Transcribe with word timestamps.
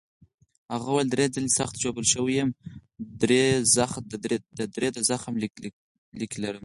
هغه 0.73 0.87
وویل: 0.91 1.07
درې 1.13 1.25
ځلي 1.35 1.49
سخت 1.59 1.75
ژوبل 1.83 2.05
شوی 2.13 2.33
یم، 2.39 2.49
درې 4.81 4.87
د 4.95 4.97
زخم 5.09 5.33
لیکې 6.21 6.39
لرم. 6.43 6.59